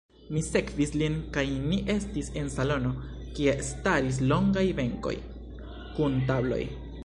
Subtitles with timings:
[0.35, 2.95] Mi sekvis lin kaj ni estis en salono,
[3.37, 5.15] kie staris longaj benkoj
[5.99, 6.63] kun tabloj.